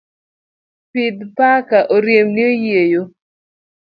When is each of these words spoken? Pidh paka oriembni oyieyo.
Pidh 0.91 1.19
paka 1.37 1.77
oriembni 1.95 2.41
oyieyo. 2.51 3.01